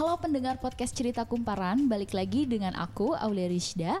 Halo 0.00 0.16
pendengar 0.16 0.56
podcast 0.56 0.96
Cerita 0.96 1.28
Kumparan, 1.28 1.84
balik 1.84 2.16
lagi 2.16 2.48
dengan 2.48 2.72
aku 2.72 3.12
Aulia 3.12 3.52
Rizda. 3.52 4.00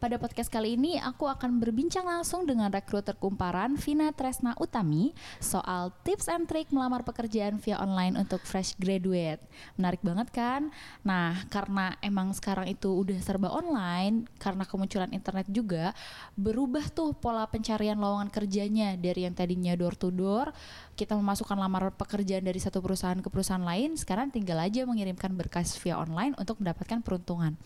Pada 0.00 0.16
podcast 0.16 0.48
kali 0.48 0.80
ini 0.80 0.96
aku 0.96 1.28
akan 1.28 1.60
berbincang 1.60 2.08
langsung 2.08 2.48
dengan 2.48 2.72
rekruter 2.72 3.12
Kumparan 3.20 3.76
Vina 3.76 4.08
Tresna 4.16 4.56
Utami 4.56 5.12
soal 5.44 5.92
tips 6.08 6.24
and 6.32 6.48
trick 6.48 6.72
melamar 6.72 7.04
pekerjaan 7.04 7.60
via 7.60 7.76
online 7.76 8.16
untuk 8.16 8.40
fresh 8.40 8.72
graduate. 8.80 9.44
Menarik 9.76 10.00
banget 10.00 10.32
kan? 10.32 10.72
Nah, 11.04 11.44
karena 11.52 12.00
emang 12.00 12.32
sekarang 12.32 12.72
itu 12.72 12.88
udah 12.88 13.20
serba 13.20 13.52
online, 13.52 14.24
karena 14.40 14.64
kemunculan 14.64 15.12
internet 15.12 15.44
juga, 15.52 15.92
berubah 16.32 16.88
tuh 16.88 17.12
pola 17.12 17.44
pencarian 17.44 18.00
lowongan 18.00 18.32
kerjanya 18.32 18.96
dari 18.96 19.28
yang 19.28 19.36
tadinya 19.36 19.76
door 19.76 20.00
to 20.00 20.08
door, 20.08 20.48
kita 20.96 21.12
memasukkan 21.12 21.60
lamaran 21.60 21.92
pekerjaan 21.92 22.48
dari 22.48 22.56
satu 22.56 22.80
perusahaan 22.80 23.20
ke 23.20 23.28
perusahaan 23.28 23.60
lain, 23.60 24.00
sekarang 24.00 24.32
tinggal 24.32 24.64
aja 24.64 24.80
mengirimkan 24.88 25.36
berkas 25.36 25.76
via 25.76 26.00
online 26.00 26.32
untuk 26.40 26.56
mendapatkan 26.56 27.04
peruntungan. 27.04 27.60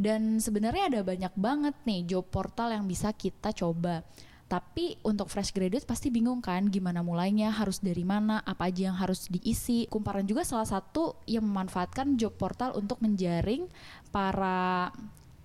Dan 0.00 0.40
sebenarnya 0.40 0.88
ada 0.88 1.00
banyak 1.04 1.34
banget 1.36 1.76
nih 1.84 2.08
job 2.08 2.24
portal 2.32 2.72
yang 2.72 2.88
bisa 2.88 3.12
kita 3.12 3.52
coba. 3.52 4.00
Tapi 4.48 4.96
untuk 5.04 5.28
fresh 5.28 5.52
graduate 5.52 5.84
pasti 5.84 6.08
bingung 6.08 6.40
kan 6.40 6.72
gimana 6.72 7.04
mulainya, 7.04 7.52
harus 7.52 7.84
dari 7.84 8.02
mana, 8.02 8.40
apa 8.42 8.72
aja 8.72 8.90
yang 8.90 8.96
harus 8.96 9.28
diisi. 9.28 9.84
Kumparan 9.92 10.24
juga 10.24 10.42
salah 10.42 10.66
satu 10.66 11.20
yang 11.28 11.44
memanfaatkan 11.44 12.16
job 12.16 12.32
portal 12.34 12.74
untuk 12.74 12.98
menjaring 13.04 13.68
para 14.08 14.88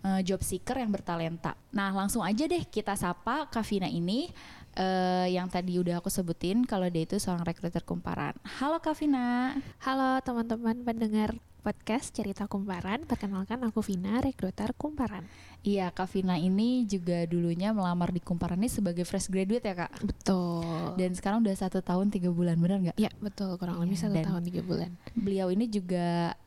uh, 0.07 0.21
job 0.23 0.39
seeker 0.39 0.79
yang 0.79 0.89
bertalenta. 0.89 1.53
Nah, 1.75 1.91
langsung 1.91 2.23
aja 2.23 2.47
deh 2.47 2.63
kita 2.63 2.95
sapa 2.95 3.51
Kavina 3.51 3.91
ini 3.91 4.31
uh, 4.79 5.27
yang 5.29 5.51
tadi 5.51 5.77
udah 5.77 5.99
aku 5.99 6.07
sebutin 6.07 6.63
kalau 6.63 6.87
dia 6.87 7.03
itu 7.03 7.19
seorang 7.19 7.43
rekruter 7.43 7.83
kumparan. 7.83 8.33
Halo 8.57 8.79
Kavina. 8.79 9.53
Halo 9.83 10.23
teman-teman 10.23 10.81
pendengar 10.81 11.35
podcast 11.65 12.13
Cerita 12.13 12.45
Kumparan. 12.45 13.09
Perkenalkan 13.09 13.65
aku 13.65 13.81
Vina, 13.81 14.21
rekruter 14.21 14.69
Kumparan. 14.77 15.25
Iya, 15.65 15.89
Kak 15.89 16.13
Vina 16.13 16.37
ini 16.37 16.85
juga 16.85 17.25
dulunya 17.25 17.73
melamar 17.73 18.13
di 18.13 18.21
Kumparan 18.21 18.61
ini 18.61 18.69
sebagai 18.69 19.01
fresh 19.01 19.33
graduate 19.33 19.65
ya 19.65 19.73
Kak? 19.73 20.05
Betul. 20.05 20.93
Dan 20.93 21.17
sekarang 21.17 21.41
udah 21.41 21.57
satu 21.57 21.81
tahun 21.81 22.13
tiga 22.13 22.29
bulan, 22.29 22.61
benar 22.61 22.77
nggak? 22.85 22.97
Iya, 23.01 23.09
betul. 23.17 23.57
Kurang 23.57 23.81
lebih 23.81 23.97
iya, 23.97 24.05
satu 24.05 24.13
tahun 24.13 24.45
tiga 24.45 24.61
bulan. 24.61 24.93
Beliau 25.17 25.49
ini 25.49 25.65
juga 25.65 26.37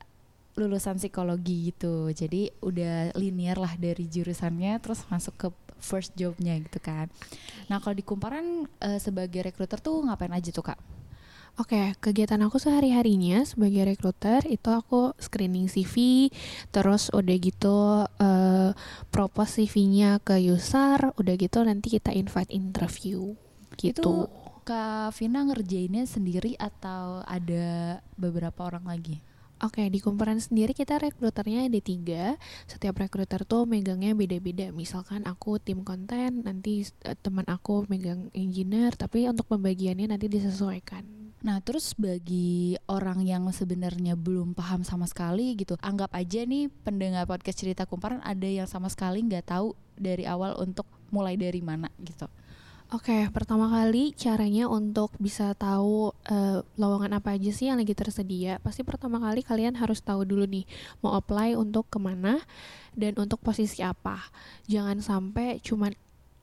lulusan 0.54 1.02
psikologi 1.02 1.74
gitu, 1.74 2.14
jadi 2.14 2.50
udah 2.62 3.14
linear 3.18 3.58
lah 3.58 3.74
dari 3.74 4.06
jurusannya, 4.06 4.78
terus 4.78 5.02
masuk 5.10 5.34
ke 5.34 5.48
first 5.78 6.14
jobnya 6.18 6.58
gitu 6.58 6.78
kan. 6.82 7.06
Nah 7.70 7.78
kalau 7.78 7.94
di 7.94 8.02
Kumparan 8.02 8.66
uh, 8.66 8.98
sebagai 8.98 9.42
rekruter 9.42 9.78
tuh 9.78 10.02
ngapain 10.02 10.34
aja 10.34 10.50
tuh 10.50 10.66
Kak? 10.66 10.97
Oke, 11.58 11.74
okay, 11.74 11.86
kegiatan 11.98 12.38
aku 12.46 12.62
sehari-harinya 12.62 13.42
sebagai 13.42 13.82
rekruter 13.82 14.46
itu 14.46 14.70
aku 14.70 15.10
screening 15.18 15.66
CV, 15.66 16.30
terus 16.70 17.10
udah 17.10 17.34
gitu 17.34 18.06
uh, 18.06 18.70
propose 19.10 19.66
CV-nya 19.66 20.22
ke 20.22 20.38
user, 20.38 21.10
udah 21.18 21.34
gitu 21.34 21.58
nanti 21.66 21.90
kita 21.98 22.14
invite 22.14 22.54
interview 22.54 23.34
gitu. 23.74 23.90
Itu 23.90 24.14
Kak 24.62 25.18
Vina 25.18 25.42
ngerjainnya 25.50 26.06
sendiri 26.06 26.54
atau 26.62 27.26
ada 27.26 27.98
beberapa 28.14 28.70
orang 28.70 28.86
lagi? 28.86 29.18
Oke, 29.58 29.82
okay, 29.82 29.86
di 29.90 29.98
kumparan 29.98 30.38
sendiri 30.38 30.70
kita 30.70 31.02
rekruternya 31.02 31.66
ada 31.66 31.80
tiga. 31.82 32.38
Setiap 32.70 33.02
rekruter 33.02 33.42
tuh 33.42 33.66
megangnya 33.66 34.14
beda-beda. 34.14 34.70
Misalkan 34.70 35.26
aku 35.26 35.58
tim 35.58 35.82
konten, 35.82 36.46
nanti 36.46 36.86
uh, 37.02 37.18
teman 37.18 37.50
aku 37.50 37.82
megang 37.90 38.30
engineer, 38.30 38.94
tapi 38.94 39.26
untuk 39.26 39.50
pembagiannya 39.50 40.14
nanti 40.14 40.30
disesuaikan. 40.30 41.27
Nah, 41.38 41.62
terus 41.62 41.94
bagi 41.94 42.74
orang 42.90 43.22
yang 43.22 43.46
sebenarnya 43.54 44.18
belum 44.18 44.58
paham 44.58 44.82
sama 44.82 45.06
sekali 45.06 45.54
gitu, 45.54 45.78
anggap 45.78 46.10
aja 46.10 46.42
nih 46.42 46.66
pendengar 46.82 47.30
podcast 47.30 47.62
cerita 47.62 47.86
kumparan 47.86 48.18
ada 48.26 48.46
yang 48.46 48.66
sama 48.66 48.90
sekali 48.90 49.22
nggak 49.22 49.46
tahu 49.54 49.70
dari 49.94 50.26
awal 50.26 50.58
untuk 50.58 50.86
mulai 51.14 51.38
dari 51.38 51.62
mana 51.62 51.86
gitu. 52.02 52.26
Oke, 52.88 53.12
okay, 53.12 53.22
pertama 53.28 53.68
kali 53.68 54.16
caranya 54.16 54.64
untuk 54.64 55.12
bisa 55.20 55.52
tahu 55.52 56.08
uh, 56.08 56.64
lowongan 56.80 57.20
apa 57.20 57.36
aja 57.36 57.52
sih 57.52 57.68
yang 57.68 57.76
lagi 57.76 57.92
tersedia. 57.92 58.56
Pasti 58.64 58.80
pertama 58.80 59.20
kali 59.20 59.44
kalian 59.44 59.76
harus 59.76 60.00
tahu 60.00 60.24
dulu 60.24 60.48
nih 60.48 60.64
mau 61.04 61.12
apply 61.12 61.52
untuk 61.52 61.84
ke 61.92 62.00
mana 62.00 62.40
dan 62.96 63.12
untuk 63.20 63.44
posisi 63.44 63.84
apa. 63.84 64.32
Jangan 64.72 65.04
sampai 65.04 65.60
cuman 65.60 65.92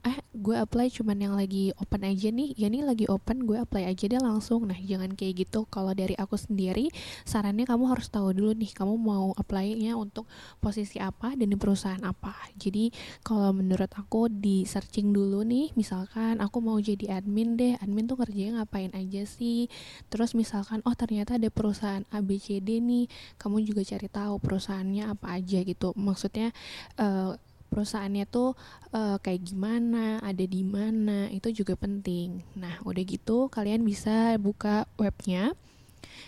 eh 0.06 0.22
gue 0.38 0.54
apply 0.54 0.94
cuman 0.94 1.18
yang 1.18 1.34
lagi 1.34 1.74
open 1.82 2.06
aja 2.06 2.30
nih. 2.30 2.54
Ya 2.54 2.70
nih 2.70 2.86
lagi 2.86 3.10
open 3.10 3.50
gue 3.50 3.58
apply 3.58 3.90
aja 3.90 4.06
deh 4.06 4.22
langsung. 4.22 4.70
Nah 4.70 4.78
jangan 4.78 5.18
kayak 5.18 5.50
gitu. 5.50 5.66
Kalau 5.66 5.98
dari 5.98 6.14
aku 6.14 6.38
sendiri 6.38 6.94
sarannya 7.26 7.66
kamu 7.66 7.90
harus 7.90 8.14
tahu 8.14 8.30
dulu 8.30 8.54
nih 8.54 8.70
kamu 8.78 8.94
mau 9.02 9.34
apply-nya 9.34 9.98
untuk 9.98 10.30
posisi 10.62 11.02
apa 11.02 11.34
dan 11.34 11.50
di 11.50 11.58
perusahaan 11.58 12.02
apa. 12.06 12.38
Jadi 12.54 12.94
kalau 13.26 13.50
menurut 13.50 13.90
aku 13.98 14.30
di 14.30 14.70
searching 14.70 15.10
dulu 15.10 15.42
nih 15.42 15.74
misalkan 15.74 16.38
aku 16.38 16.62
mau 16.62 16.78
jadi 16.78 17.18
admin 17.18 17.58
deh. 17.58 17.74
Admin 17.82 18.06
tuh 18.06 18.22
kerjanya 18.22 18.62
ngapain 18.62 18.94
aja 18.94 19.26
sih? 19.26 19.66
Terus 20.14 20.38
misalkan 20.38 20.86
oh 20.86 20.94
ternyata 20.94 21.42
ada 21.42 21.50
perusahaan 21.50 22.06
ABCD 22.14 22.78
nih. 22.78 23.10
Kamu 23.42 23.58
juga 23.66 23.82
cari 23.82 24.06
tahu 24.06 24.38
perusahaannya 24.38 25.10
apa 25.10 25.34
aja 25.34 25.66
gitu. 25.66 25.98
Maksudnya 25.98 26.54
uh, 27.02 27.34
perusahaannya 27.70 28.26
tuh 28.30 28.54
uh, 28.96 29.18
kayak 29.20 29.46
gimana, 29.46 30.22
ada 30.24 30.46
di 30.46 30.62
mana, 30.64 31.28
itu 31.34 31.52
juga 31.52 31.76
penting. 31.76 32.42
Nah, 32.56 32.80
udah 32.88 33.04
gitu 33.04 33.52
kalian 33.52 33.84
bisa 33.84 34.40
buka 34.40 34.88
webnya. 34.96 35.52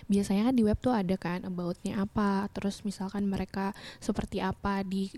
Biasanya 0.08 0.52
kan 0.52 0.56
di 0.56 0.64
web 0.64 0.80
tuh 0.80 0.96
ada 0.96 1.16
kan 1.16 1.44
aboutnya 1.48 2.04
apa, 2.04 2.48
terus 2.52 2.84
misalkan 2.84 3.28
mereka 3.28 3.76
seperti 4.00 4.40
apa 4.44 4.84
di 4.84 5.12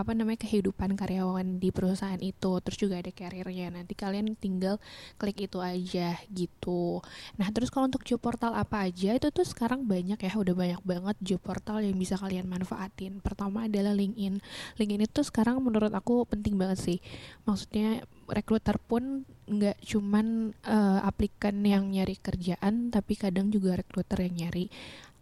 apa 0.00 0.16
namanya 0.16 0.40
kehidupan 0.48 0.96
karyawan 0.96 1.60
di 1.60 1.68
perusahaan 1.68 2.18
itu 2.18 2.52
terus 2.64 2.78
juga 2.80 2.98
ada 2.98 3.12
karirnya. 3.12 3.68
Nanti 3.68 3.92
kalian 3.92 4.32
tinggal 4.40 4.80
klik 5.20 5.44
itu 5.44 5.60
aja 5.60 6.16
gitu. 6.32 7.04
Nah 7.36 7.52
terus 7.52 7.68
kalau 7.68 7.92
untuk 7.92 8.02
job 8.08 8.18
portal 8.18 8.56
apa 8.56 8.88
aja 8.88 9.12
itu 9.12 9.28
tuh 9.28 9.44
sekarang 9.44 9.84
banyak 9.84 10.16
ya 10.16 10.32
udah 10.32 10.54
banyak 10.56 10.82
banget 10.82 11.16
job 11.20 11.40
portal 11.44 11.84
yang 11.84 12.00
bisa 12.00 12.16
kalian 12.16 12.48
manfaatin. 12.48 13.20
Pertama 13.20 13.68
adalah 13.68 13.92
LinkedIn. 13.92 14.40
LinkedIn 14.80 15.04
itu 15.04 15.20
sekarang 15.20 15.60
menurut 15.60 15.92
aku 15.92 16.24
penting 16.24 16.56
banget 16.56 16.80
sih. 16.80 16.98
Maksudnya 17.44 18.08
rekruter 18.24 18.80
pun 18.80 19.28
nggak 19.50 19.82
cuman 19.82 20.54
uh, 20.64 21.02
aplikan 21.04 21.58
yang 21.66 21.90
nyari 21.90 22.14
kerjaan 22.16 22.94
tapi 22.94 23.18
kadang 23.18 23.50
juga 23.50 23.76
rekruter 23.76 24.30
yang 24.30 24.46
nyari 24.46 24.70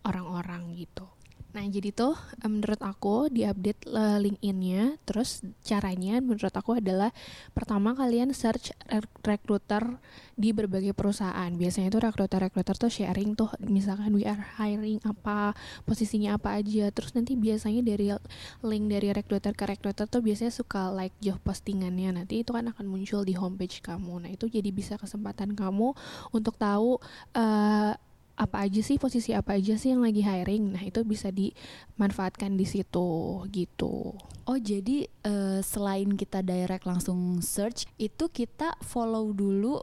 orang-orang 0.05 0.77
gitu 0.77 1.17
Nah, 1.48 1.64
jadi 1.64 1.97
tuh 1.97 2.12
menurut 2.44 2.76
aku 2.84 3.32
diupdate 3.32 3.88
uh, 3.88 4.20
LinkedIn-nya. 4.20 5.00
Terus 5.09 5.41
caranya 5.64 6.20
menurut 6.20 6.53
aku 6.53 6.76
adalah 6.76 7.09
pertama 7.56 7.97
kalian 7.97 8.36
search 8.36 8.76
recruiter 9.25 9.97
di 10.36 10.53
berbagai 10.53 10.92
perusahaan. 10.92 11.48
Biasanya 11.48 11.88
tuh 11.88 12.04
recruiter-recruiter 12.04 12.76
tuh 12.76 12.92
sharing 12.92 13.32
tuh 13.32 13.48
misalkan 13.64 14.12
we 14.12 14.28
are 14.28 14.44
hiring 14.60 15.00
apa, 15.09 15.56
posisinya 15.88 16.36
apa 16.36 16.60
aja. 16.60 16.92
Terus 16.92 17.16
nanti 17.16 17.32
biasanya 17.32 17.80
dari 17.80 18.12
link 18.60 18.84
dari 18.92 19.09
recruiter 19.16 19.56
ke 19.56 19.65
recruiter 19.65 20.04
tuh 20.04 20.20
biasanya 20.20 20.53
suka 20.53 20.92
like 20.92 21.16
job 21.25 21.41
postingannya. 21.41 22.12
Nanti 22.12 22.44
itu 22.44 22.53
kan 22.53 22.69
akan 22.69 22.84
muncul 22.84 23.25
di 23.25 23.32
homepage 23.32 23.80
kamu. 23.80 24.28
Nah, 24.28 24.30
itu 24.30 24.53
jadi 24.53 24.69
bisa 24.69 25.00
kesempatan 25.00 25.56
kamu 25.56 25.97
untuk 26.28 26.60
tahu 26.60 27.00
uh, 27.32 27.97
apa 28.38 28.62
aja 28.62 28.78
sih 28.78 29.03
posisi 29.03 29.34
apa 29.34 29.59
aja 29.59 29.75
sih 29.75 29.91
yang 29.91 30.06
lagi 30.06 30.22
hiring? 30.22 30.78
Nah 30.78 30.82
itu 30.87 31.03
bisa 31.03 31.34
dimanfaatkan 31.34 32.54
di 32.54 32.62
situ 32.62 33.43
gitu. 33.50 34.15
Oh 34.47 34.59
jadi 34.59 35.10
uh, 35.26 35.59
selain 35.59 36.15
kita 36.15 36.47
direct 36.47 36.86
langsung 36.86 37.42
search 37.42 37.91
itu 37.98 38.30
kita 38.30 38.78
follow 38.86 39.34
dulu 39.34 39.83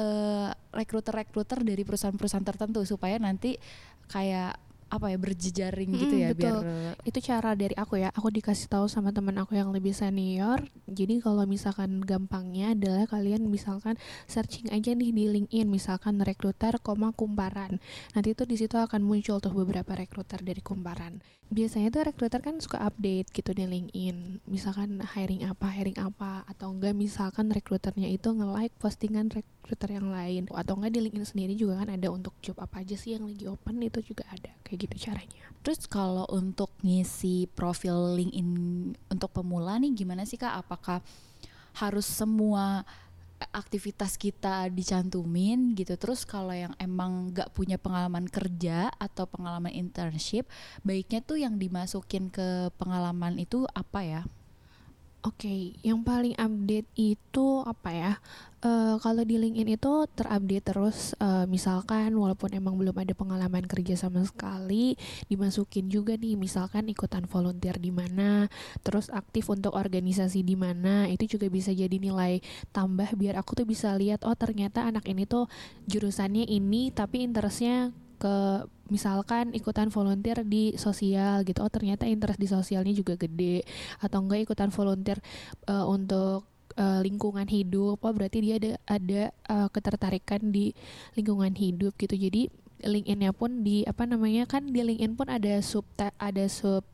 uh, 0.00 0.50
rekruter-rekruter 0.72 1.60
dari 1.60 1.84
perusahaan-perusahaan 1.84 2.48
tertentu 2.48 2.80
supaya 2.88 3.20
nanti 3.20 3.60
kayak 4.08 4.56
apa 4.90 5.14
ya 5.14 5.18
berjejaring 5.22 5.90
gitu 5.94 6.14
ya 6.18 6.34
betul. 6.34 6.66
biar 6.66 6.98
itu 7.06 7.18
cara 7.22 7.54
dari 7.54 7.74
aku 7.78 8.02
ya. 8.02 8.10
Aku 8.12 8.28
dikasih 8.28 8.66
tahu 8.66 8.86
sama 8.90 9.14
teman 9.14 9.38
aku 9.38 9.54
yang 9.54 9.70
lebih 9.70 9.94
senior. 9.94 10.66
Jadi 10.90 11.22
kalau 11.22 11.46
misalkan 11.46 12.02
gampangnya 12.02 12.74
adalah 12.74 13.06
kalian 13.06 13.46
misalkan 13.46 13.94
searching 14.26 14.68
aja 14.74 14.92
nih 14.92 15.14
di 15.14 15.24
LinkedIn 15.30 15.70
misalkan 15.70 16.18
rekruter 16.20 16.76
koma 16.82 17.14
kumparan. 17.14 17.78
Nanti 18.12 18.34
itu 18.34 18.42
di 18.44 18.58
situ 18.58 18.76
akan 18.76 19.00
muncul 19.06 19.38
tuh 19.38 19.54
beberapa 19.54 19.94
rekruter 19.94 20.42
dari 20.42 20.60
kumparan 20.60 21.22
biasanya 21.50 21.90
tuh 21.90 22.06
rekruter 22.06 22.38
kan 22.38 22.62
suka 22.62 22.78
update 22.78 23.34
gitu 23.34 23.50
di 23.50 23.66
LinkedIn 23.66 24.46
misalkan 24.46 25.02
hiring 25.02 25.42
apa 25.50 25.66
hiring 25.66 25.98
apa 25.98 26.46
atau 26.46 26.70
enggak 26.70 26.94
misalkan 26.94 27.50
rekruternya 27.50 28.06
itu 28.06 28.30
nge-like 28.30 28.70
postingan 28.78 29.26
rekruter 29.34 29.98
yang 29.98 30.14
lain 30.14 30.46
atau 30.46 30.78
enggak 30.78 30.94
di 30.94 31.00
LinkedIn 31.02 31.26
sendiri 31.26 31.58
juga 31.58 31.82
kan 31.82 31.90
ada 31.90 32.06
untuk 32.14 32.38
job 32.38 32.54
apa 32.62 32.86
aja 32.86 32.94
sih 32.94 33.18
yang 33.18 33.26
lagi 33.26 33.50
open 33.50 33.82
itu 33.82 33.98
juga 34.14 34.22
ada 34.30 34.54
kayak 34.62 34.86
gitu 34.86 35.10
caranya. 35.10 35.42
Terus 35.66 35.90
kalau 35.90 36.24
untuk 36.30 36.70
ngisi 36.86 37.50
profil 37.50 38.14
LinkedIn 38.14 38.50
untuk 39.10 39.30
pemula 39.34 39.74
nih 39.82 39.90
gimana 39.90 40.22
sih 40.22 40.38
Kak? 40.38 40.54
Apakah 40.62 41.02
harus 41.82 42.06
semua 42.06 42.86
aktivitas 43.48 44.20
kita 44.20 44.68
dicantumin 44.68 45.72
gitu. 45.72 45.96
Terus 45.96 46.28
kalau 46.28 46.52
yang 46.52 46.76
emang 46.76 47.32
nggak 47.32 47.56
punya 47.56 47.80
pengalaman 47.80 48.28
kerja 48.28 48.92
atau 49.00 49.24
pengalaman 49.24 49.72
internship 49.72 50.44
baiknya 50.84 51.24
tuh 51.24 51.40
yang 51.40 51.56
dimasukin 51.56 52.28
ke 52.28 52.68
pengalaman 52.76 53.40
itu 53.40 53.64
apa 53.72 54.00
ya 54.04 54.22
okay, 55.22 55.76
yang 55.84 56.00
paling 56.00 56.32
update 56.40 56.88
itu 56.96 57.60
apa 57.64 57.90
ya? 57.92 58.12
Uh, 58.60 59.00
kalau 59.00 59.24
di 59.24 59.40
LinkedIn 59.40 59.80
itu 59.80 60.04
terupdate 60.12 60.60
terus, 60.60 61.16
uh, 61.16 61.48
misalkan 61.48 62.12
walaupun 62.12 62.52
emang 62.52 62.76
belum 62.76 62.92
ada 62.92 63.16
pengalaman 63.16 63.64
kerja 63.64 63.96
sama 63.96 64.20
sekali, 64.20 65.00
dimasukin 65.32 65.88
juga 65.88 66.12
nih, 66.20 66.36
misalkan 66.36 66.84
ikutan 66.92 67.24
volunteer 67.24 67.80
di 67.80 67.88
mana, 67.88 68.52
terus 68.84 69.08
aktif 69.08 69.48
untuk 69.48 69.72
organisasi 69.72 70.44
di 70.44 70.60
mana, 70.60 71.08
itu 71.08 71.36
juga 71.36 71.48
bisa 71.48 71.72
jadi 71.72 71.96
nilai 71.96 72.44
tambah 72.68 73.16
biar 73.16 73.40
aku 73.40 73.64
tuh 73.64 73.64
bisa 73.64 73.96
lihat, 73.96 74.28
oh 74.28 74.36
ternyata 74.36 74.84
anak 74.84 75.08
ini 75.08 75.24
tuh 75.24 75.48
jurusannya 75.88 76.44
ini, 76.44 76.92
tapi 76.92 77.24
interestnya 77.24 77.96
ke 78.20 78.68
misalkan 78.92 79.56
ikutan 79.56 79.88
volunteer 79.88 80.44
di 80.44 80.76
sosial 80.76 81.40
gitu. 81.48 81.64
Oh 81.64 81.72
ternyata 81.72 82.04
interest 82.04 82.36
di 82.36 82.48
sosialnya 82.50 82.92
juga 82.92 83.16
gede. 83.16 83.64
Atau 84.04 84.20
enggak 84.28 84.44
ikutan 84.44 84.68
volunteer 84.68 85.24
uh, 85.72 85.88
untuk 85.88 86.44
uh, 86.76 87.00
lingkungan 87.00 87.48
hidup. 87.48 87.96
Oh 88.04 88.12
berarti 88.12 88.38
dia 88.44 88.54
ada 88.60 88.72
ada 88.84 89.22
uh, 89.48 89.68
ketertarikan 89.72 90.52
di 90.52 90.76
lingkungan 91.16 91.56
hidup 91.56 91.96
gitu. 91.96 92.14
Jadi 92.14 92.52
LinkedIn-nya 92.80 93.32
pun 93.36 93.64
di 93.64 93.84
apa 93.84 94.04
namanya 94.08 94.44
kan 94.44 94.68
di 94.68 94.80
LinkedIn 94.80 95.16
pun 95.16 95.28
ada 95.28 95.60
sub 95.64 95.84
ada 95.98 96.44
sub 96.48 96.84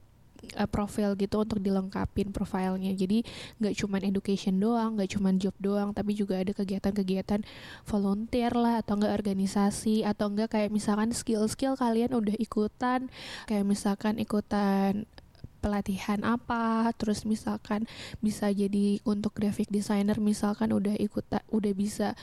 uh, 0.56 0.68
profil 0.68 1.16
gitu 1.18 1.42
untuk 1.42 1.58
dilengkapin 1.58 2.30
profilnya 2.30 2.92
jadi 2.92 3.24
nggak 3.60 3.74
cuman 3.76 4.00
education 4.06 4.56
doang 4.60 4.96
nggak 4.96 5.16
cuman 5.16 5.34
job 5.40 5.56
doang 5.58 5.90
tapi 5.92 6.14
juga 6.16 6.40
ada 6.40 6.52
kegiatan-kegiatan 6.52 7.42
volunteer 7.88 8.52
lah 8.54 8.80
atau 8.80 9.00
enggak 9.00 9.14
organisasi 9.18 10.06
atau 10.06 10.30
enggak 10.30 10.52
kayak 10.52 10.70
misalkan 10.70 11.10
skill-skill 11.12 11.74
kalian 11.74 12.14
udah 12.14 12.36
ikutan 12.36 13.08
kayak 13.50 13.64
misalkan 13.66 14.20
ikutan 14.20 15.08
pelatihan 15.64 16.22
apa 16.22 16.94
terus 16.94 17.26
misalkan 17.26 17.90
bisa 18.22 18.52
jadi 18.54 19.02
untuk 19.02 19.34
graphic 19.34 19.66
designer 19.66 20.22
misalkan 20.22 20.70
udah 20.70 20.94
ikut 20.94 21.26
udah 21.50 21.72
bisa 21.74 22.14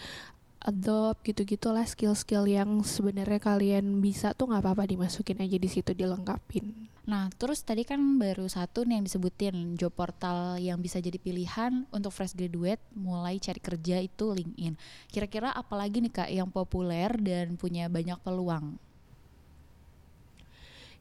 adopt 0.64 1.28
gitu-gitulah 1.28 1.84
skill-skill 1.84 2.48
yang 2.48 2.80
sebenarnya 2.88 3.40
kalian 3.44 4.00
bisa 4.00 4.32
tuh 4.32 4.48
nggak 4.48 4.64
apa-apa 4.64 4.88
dimasukin 4.88 5.44
aja 5.44 5.60
di 5.60 5.70
situ 5.70 5.92
dilengkapin. 5.92 6.93
Nah, 7.04 7.28
terus 7.36 7.60
tadi 7.68 7.84
kan 7.84 8.00
baru 8.16 8.48
satu 8.48 8.88
nih 8.88 8.96
yang 8.96 9.04
disebutin 9.04 9.76
job 9.76 9.92
portal 9.92 10.56
yang 10.56 10.80
bisa 10.80 11.04
jadi 11.04 11.20
pilihan 11.20 11.84
untuk 11.92 12.16
fresh 12.16 12.32
graduate 12.32 12.80
mulai 12.96 13.44
cari 13.44 13.60
kerja 13.60 14.00
itu 14.00 14.32
LinkedIn. 14.32 14.80
Kira-kira 15.12 15.52
apalagi 15.52 16.00
nih 16.00 16.14
Kak 16.16 16.30
yang 16.32 16.48
populer 16.48 17.12
dan 17.20 17.60
punya 17.60 17.92
banyak 17.92 18.16
peluang? 18.24 18.80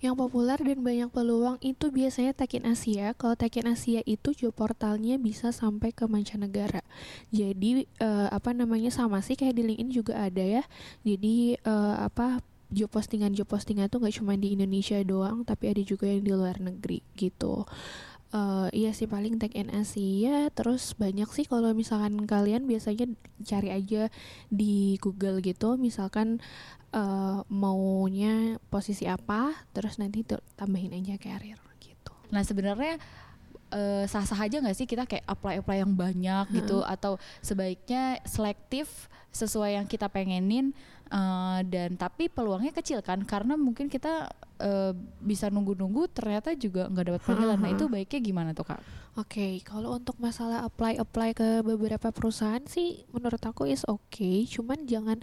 Yang 0.03 0.19
populer 0.19 0.59
dan 0.59 0.83
banyak 0.83 1.11
peluang 1.15 1.63
itu 1.63 1.95
biasanya 1.95 2.35
Tekin 2.35 2.67
Asia. 2.67 3.15
Kalau 3.15 3.39
Tekin 3.39 3.71
Asia 3.71 4.03
itu 4.03 4.35
job 4.35 4.51
portalnya 4.59 5.15
bisa 5.23 5.55
sampai 5.55 5.95
ke 5.95 6.11
mancanegara. 6.11 6.83
Jadi 7.31 7.87
uh, 8.03 8.27
apa 8.35 8.51
namanya 8.51 8.91
sama 8.91 9.23
sih 9.23 9.39
kayak 9.39 9.55
di 9.55 9.63
LinkedIn 9.63 9.95
juga 9.95 10.19
ada 10.19 10.43
ya. 10.43 10.67
Jadi 11.07 11.55
uh, 11.63 12.11
apa 12.11 12.43
job 12.73 12.89
postingan 12.89 13.37
job 13.37 13.47
postingan 13.47 13.93
tuh 13.93 14.01
nggak 14.01 14.17
cuma 14.19 14.35
di 14.35 14.57
Indonesia 14.57 14.99
doang, 15.05 15.45
tapi 15.45 15.71
ada 15.71 15.83
juga 15.85 16.09
yang 16.09 16.25
di 16.25 16.33
luar 16.33 16.59
negeri 16.59 17.05
gitu. 17.15 17.69
Uh, 18.33 18.73
iya 18.73 18.97
sih 18.97 19.05
paling 19.05 19.37
tag 19.37 19.53
in 19.53 19.69
Asia. 19.69 20.49
Terus 20.57 20.97
banyak 20.97 21.29
sih 21.37 21.45
kalau 21.45 21.77
misalkan 21.77 22.25
kalian 22.25 22.65
biasanya 22.65 23.13
cari 23.45 23.69
aja 23.69 24.09
di 24.49 24.97
Google 25.05 25.45
gitu. 25.45 25.77
Misalkan 25.77 26.41
uh, 26.97 27.45
maunya 27.53 28.57
posisi 28.73 29.05
apa 29.05 29.53
terus 29.77 30.01
nanti 30.01 30.25
tuh 30.25 30.41
tambahin 30.57 30.97
aja 30.97 31.21
carrier 31.21 31.61
gitu. 31.81 32.13
Nah 32.33 32.41
sebenarnya 32.41 32.97
uh, 33.73 34.05
sah-sah 34.09 34.49
aja 34.49 34.61
nggak 34.61 34.77
sih 34.77 34.87
kita 34.87 35.09
kayak 35.09 35.25
apply-apply 35.27 35.85
yang 35.85 35.93
banyak 35.97 36.47
hmm. 36.49 36.55
gitu 36.63 36.85
atau 36.85 37.17
sebaiknya 37.41 38.21
selektif 38.29 39.13
sesuai 39.33 39.81
yang 39.81 39.87
kita 39.89 40.13
pengenin 40.13 40.77
uh, 41.13 41.61
dan 41.69 41.95
tapi 42.01 42.33
peluangnya 42.33 42.73
kecil 42.73 43.05
kan 43.05 43.21
karena 43.23 43.55
mungkin 43.61 43.93
kita 43.93 44.33
uh, 44.59 44.93
bisa 45.21 45.53
nunggu-nunggu 45.53 46.09
ternyata 46.11 46.57
juga 46.57 46.89
nggak 46.89 47.07
dapat 47.13 47.23
panggilan. 47.23 47.59
Nah 47.61 47.71
itu 47.71 47.85
baiknya 47.87 48.21
gimana 48.25 48.51
tuh 48.57 48.73
kak? 48.73 48.81
Oke, 49.13 49.29
okay, 49.29 49.53
kalau 49.61 49.93
untuk 49.93 50.17
masalah 50.17 50.65
apply 50.65 50.97
apply 50.97 51.37
ke 51.37 51.61
beberapa 51.61 52.09
perusahaan 52.09 52.65
sih 52.65 53.05
menurut 53.13 53.45
aku 53.45 53.69
is 53.69 53.85
oke, 53.85 54.01
okay. 54.09 54.49
cuman 54.49 54.89
jangan 54.89 55.21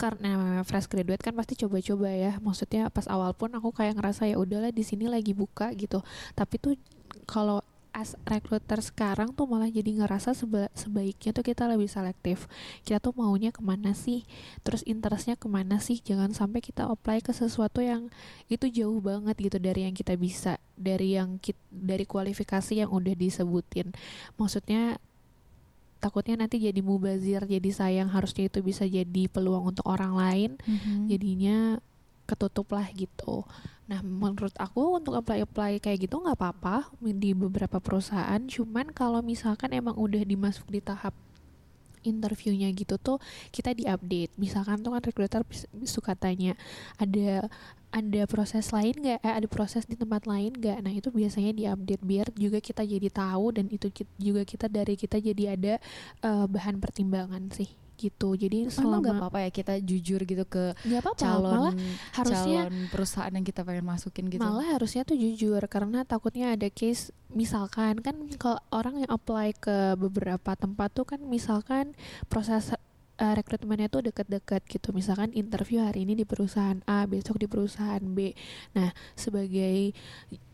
karena 0.00 0.64
fresh 0.64 0.88
graduate 0.88 1.20
kan 1.20 1.36
pasti 1.36 1.60
coba-coba 1.60 2.08
ya 2.08 2.32
maksudnya 2.40 2.88
pas 2.88 3.04
awal 3.04 3.36
pun 3.36 3.52
aku 3.52 3.68
kayak 3.68 4.00
ngerasa 4.00 4.32
ya 4.32 4.40
udahlah 4.40 4.72
di 4.72 4.80
sini 4.80 5.12
lagi 5.12 5.36
buka 5.36 5.76
gitu 5.76 6.00
tapi 6.32 6.56
tuh 6.56 6.72
kalau 7.28 7.60
as 8.00 8.16
recruiter 8.24 8.80
sekarang 8.80 9.36
tuh 9.36 9.44
malah 9.44 9.68
jadi 9.68 10.00
ngerasa 10.00 10.32
seba 10.32 10.72
sebaiknya 10.72 11.36
tuh 11.36 11.44
kita 11.44 11.68
lebih 11.68 11.84
selektif. 11.92 12.48
Kita 12.80 12.96
tuh 12.96 13.12
maunya 13.12 13.52
ke 13.52 13.60
mana 13.60 13.92
sih? 13.92 14.24
Terus 14.64 14.80
interestnya 14.88 15.36
ke 15.36 15.52
mana 15.52 15.76
sih? 15.84 16.00
Jangan 16.00 16.32
sampai 16.32 16.64
kita 16.64 16.88
apply 16.88 17.20
ke 17.20 17.36
sesuatu 17.36 17.84
yang 17.84 18.08
itu 18.48 18.72
jauh 18.72 19.04
banget 19.04 19.36
gitu 19.36 19.60
dari 19.60 19.84
yang 19.84 19.92
kita 19.92 20.16
bisa 20.16 20.56
dari 20.80 21.20
yang 21.20 21.36
kita, 21.36 21.60
dari 21.68 22.08
kualifikasi 22.08 22.80
yang 22.80 22.88
udah 22.88 23.12
disebutin. 23.12 23.92
Maksudnya 24.40 24.96
takutnya 26.00 26.40
nanti 26.40 26.56
jadi 26.56 26.80
mubazir 26.80 27.44
jadi 27.44 27.70
sayang 27.70 28.08
harusnya 28.08 28.48
itu 28.48 28.64
bisa 28.64 28.88
jadi 28.88 29.28
peluang 29.28 29.76
untuk 29.76 29.84
orang 29.84 30.16
lain. 30.16 30.50
Mm 30.64 30.76
-hmm. 30.80 31.00
jadinya 31.12 31.58
ketutup 32.30 32.70
lah 32.70 32.86
gitu 32.94 33.42
Nah, 33.90 34.06
menurut 34.06 34.54
aku 34.54 35.02
untuk 35.02 35.18
apply-apply 35.18 35.82
kayak 35.82 36.06
gitu 36.06 36.22
nggak 36.22 36.38
apa-apa 36.38 36.94
di 37.02 37.34
beberapa 37.34 37.82
perusahaan. 37.82 38.38
Cuman 38.38 38.94
kalau 38.94 39.18
misalkan 39.18 39.74
emang 39.74 39.98
udah 39.98 40.22
dimasuk 40.22 40.70
di 40.70 40.78
tahap 40.78 41.10
interviewnya 42.06 42.70
gitu 42.70 43.02
tuh 43.02 43.18
kita 43.50 43.74
diupdate. 43.74 44.30
Misalkan 44.38 44.86
tuh 44.86 44.94
kan 44.94 45.02
recruiter 45.02 45.42
suka 45.82 46.14
tanya 46.14 46.54
ada 47.02 47.50
ada 47.90 48.22
proses 48.30 48.70
lain 48.70 48.94
nggak? 48.94 49.26
Eh, 49.26 49.34
ada 49.42 49.48
proses 49.50 49.82
di 49.82 49.98
tempat 49.98 50.22
lain 50.22 50.54
nggak? 50.54 50.78
Nah 50.86 50.94
itu 50.94 51.10
biasanya 51.10 51.50
diupdate 51.50 52.02
biar 52.06 52.26
juga 52.38 52.62
kita 52.62 52.86
jadi 52.86 53.10
tahu 53.10 53.58
dan 53.58 53.66
itu 53.74 53.90
juga 54.22 54.46
kita 54.46 54.70
dari 54.70 54.94
kita 54.94 55.18
jadi 55.18 55.58
ada 55.58 55.74
uh, 56.22 56.46
bahan 56.46 56.78
pertimbangan 56.78 57.50
sih 57.50 57.79
gitu. 58.00 58.32
Jadi 58.32 58.72
selama 58.72 59.04
nggak 59.04 59.16
apa-apa 59.20 59.38
ya 59.44 59.50
kita 59.52 59.74
jujur 59.84 60.24
gitu 60.24 60.44
ke 60.48 60.72
gak 60.72 61.00
apa 61.04 61.10
-apa, 61.12 61.20
calon 61.20 61.52
malah 61.52 61.74
harusnya 62.16 62.60
calon 62.66 62.88
perusahaan 62.88 63.32
yang 63.32 63.44
kita 63.44 63.60
pengen 63.60 63.84
masukin 63.84 64.24
gitu. 64.32 64.40
malah 64.40 64.66
harusnya 64.72 65.02
tuh 65.04 65.20
jujur 65.20 65.60
karena 65.68 66.08
takutnya 66.08 66.56
ada 66.56 66.68
case 66.72 67.12
misalkan 67.30 68.00
kan 68.00 68.16
kalau 68.40 68.58
orang 68.72 69.04
yang 69.04 69.10
apply 69.12 69.52
ke 69.52 69.94
beberapa 70.00 70.56
tempat 70.56 70.88
tuh 70.96 71.04
kan 71.04 71.20
misalkan 71.20 71.92
proses 72.32 72.72
uh, 73.20 73.34
rekrutmennya 73.36 73.92
tuh 73.92 74.08
deket-deket 74.08 74.64
gitu. 74.66 74.96
Misalkan 74.96 75.30
interview 75.36 75.84
hari 75.84 76.08
ini 76.08 76.16
di 76.16 76.24
perusahaan 76.24 76.80
A 76.88 77.04
besok 77.04 77.38
di 77.38 77.46
perusahaan 77.46 78.00
B. 78.00 78.32
Nah 78.74 78.90
sebagai 79.14 79.92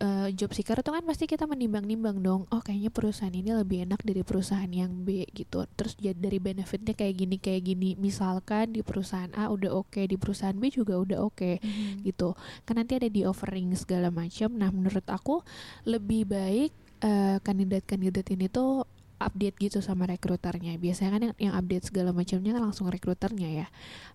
uh, 0.03 0.29
job 0.35 0.51
seeker 0.51 0.83
tuh 0.83 0.99
kan 0.99 1.07
pasti 1.07 1.31
kita 1.31 1.47
menimbang-nimbang 1.47 2.21
dong 2.21 2.43
oh 2.51 2.61
kayaknya 2.61 2.91
perusahaan 2.91 3.33
ini 3.33 3.55
lebih 3.55 3.87
enak 3.87 4.03
dari 4.03 4.27
perusahaan 4.27 4.69
yang 4.69 5.07
B 5.07 5.25
gitu. 5.31 5.65
Terus 5.79 5.95
jadi 5.97 6.19
dari 6.19 6.43
benefitnya 6.43 6.93
kayak 6.93 7.15
gini 7.15 7.37
kayak 7.39 7.63
gini. 7.63 7.95
Misalkan 7.95 8.75
di 8.75 8.83
perusahaan 8.83 9.31
A 9.39 9.49
udah 9.49 9.71
oke 9.73 9.95
okay, 9.95 10.05
di 10.11 10.19
perusahaan 10.19 10.57
B 10.59 10.69
juga 10.69 10.99
udah 10.99 11.23
oke 11.23 11.39
okay, 11.39 11.55
mm-hmm. 11.63 12.03
gitu. 12.05 12.35
Kan 12.67 12.83
nanti 12.83 12.99
ada 12.99 13.09
di 13.09 13.23
offering 13.23 13.71
segala 13.79 14.11
macam. 14.11 14.51
Nah 14.59 14.69
menurut 14.75 15.07
aku 15.07 15.41
lebih 15.87 16.27
baik 16.27 16.75
uh, 17.07 17.39
kandidat-kandidat 17.45 18.27
ini 18.35 18.51
tuh 18.51 18.89
update 19.17 19.57
gitu 19.59 19.79
sama 19.81 20.05
rekruternya. 20.09 20.77
Biasanya 20.77 21.11
kan 21.13 21.23
yang, 21.31 21.35
yang 21.51 21.55
update 21.57 21.89
segala 21.89 22.11
macamnya 22.13 22.53
kan 22.53 22.63
langsung 22.63 22.87
rekruternya 22.89 23.65
ya. 23.65 23.67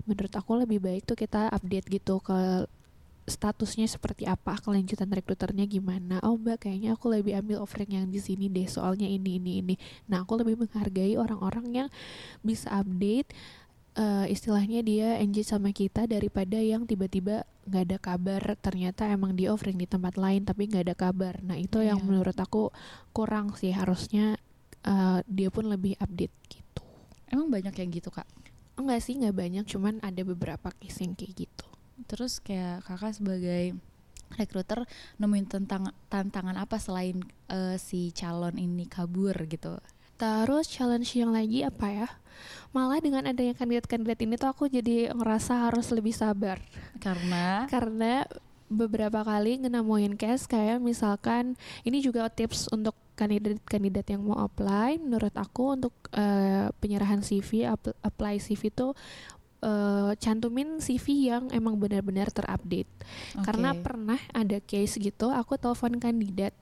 Menurut 0.06 0.34
aku 0.34 0.58
lebih 0.58 0.82
baik 0.82 1.06
tuh 1.06 1.18
kita 1.18 1.50
update 1.50 1.88
gitu 1.90 2.22
ke 2.22 2.70
statusnya 3.30 3.86
seperti 3.86 4.26
apa 4.26 4.58
kelanjutan 4.58 5.08
rekruternya 5.10 5.66
gimana. 5.70 6.18
Oh 6.26 6.36
mbak 6.36 6.66
kayaknya 6.68 6.98
aku 6.98 7.14
lebih 7.14 7.38
ambil 7.38 7.62
offering 7.62 8.02
yang 8.02 8.06
di 8.10 8.18
sini 8.18 8.50
deh 8.50 8.66
soalnya 8.66 9.06
ini 9.06 9.38
ini 9.38 9.52
ini. 9.62 9.76
Nah 10.10 10.26
aku 10.26 10.42
lebih 10.42 10.58
menghargai 10.58 11.16
orang-orang 11.16 11.86
yang 11.86 11.90
bisa 12.42 12.68
update 12.74 13.30
uh, 13.96 14.26
istilahnya 14.28 14.82
dia 14.82 15.10
engage 15.22 15.48
sama 15.48 15.70
kita 15.72 16.10
daripada 16.10 16.58
yang 16.60 16.84
tiba-tiba 16.90 17.46
nggak 17.70 17.84
ada 17.88 17.98
kabar. 18.02 18.42
Ternyata 18.60 19.08
emang 19.10 19.38
di 19.38 19.46
offering 19.48 19.78
di 19.78 19.88
tempat 19.88 20.18
lain 20.18 20.44
tapi 20.44 20.68
nggak 20.68 20.92
ada 20.92 20.96
kabar. 20.98 21.40
Nah 21.46 21.58
itu 21.58 21.80
yeah. 21.80 21.94
yang 21.94 22.02
menurut 22.04 22.36
aku 22.36 22.74
kurang 23.14 23.54
sih 23.54 23.72
harusnya 23.72 24.38
uh, 24.86 25.20
dia 25.28 25.50
pun 25.54 25.68
lebih 25.68 25.98
update 26.00 26.36
gitu. 26.50 26.84
Emang 27.32 27.48
banyak 27.48 27.74
yang 27.76 27.90
gitu 27.90 28.10
kak? 28.12 28.28
Enggak 28.76 29.02
sih 29.04 29.18
nggak 29.20 29.36
banyak, 29.36 29.66
cuman 29.68 30.00
ada 30.02 30.22
beberapa 30.26 30.74
case 30.78 31.06
yang 31.06 31.14
kayak 31.14 31.48
gitu. 31.48 31.68
Terus 32.10 32.42
kayak 32.42 32.84
kakak 32.88 33.14
sebagai 33.18 33.78
rekruter 34.40 34.88
nemuin 35.20 35.48
tentang 35.48 35.92
tantangan 36.08 36.56
apa 36.56 36.80
selain 36.80 37.20
uh, 37.52 37.76
si 37.76 38.16
calon 38.16 38.56
ini 38.56 38.88
kabur 38.88 39.36
gitu? 39.48 39.78
Terus 40.16 40.70
challenge 40.70 41.18
yang 41.18 41.34
lagi 41.34 41.66
apa 41.66 41.88
ya? 41.90 42.08
Malah 42.72 43.02
dengan 43.02 43.26
adanya 43.26 43.58
kandidat-kandidat 43.58 44.20
ini 44.22 44.36
tuh 44.38 44.50
aku 44.54 44.70
jadi 44.70 45.12
ngerasa 45.12 45.68
harus 45.68 45.90
lebih 45.90 46.14
sabar. 46.14 46.62
Karena 47.02 47.66
Karena 47.68 48.24
beberapa 48.72 49.20
kali 49.22 49.60
ngenemuin 49.60 50.16
case 50.16 50.48
kayak 50.48 50.80
misalkan 50.80 51.54
ini 51.84 52.00
juga 52.00 52.26
tips 52.26 52.72
untuk 52.72 52.96
kandidat-kandidat 53.14 54.08
yang 54.08 54.24
mau 54.24 54.40
apply 54.40 54.96
menurut 54.98 55.36
aku 55.36 55.76
untuk 55.76 55.92
eh, 56.12 56.72
penyerahan 56.80 57.20
CV 57.20 57.68
ap- 57.68 57.94
apply 58.02 58.40
CV 58.40 58.72
itu 58.72 58.96
eh, 59.60 60.12
cantumin 60.18 60.80
CV 60.80 61.06
yang 61.28 61.52
emang 61.52 61.76
benar-benar 61.76 62.32
terupdate 62.32 62.90
karena 63.44 63.76
Oke. 63.76 63.84
pernah 63.84 64.20
ada 64.32 64.58
case 64.58 64.98
gitu 64.98 65.30
aku 65.30 65.54
telepon 65.56 66.00
kandidat 66.00 66.56